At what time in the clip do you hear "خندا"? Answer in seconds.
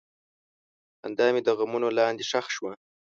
0.99-1.25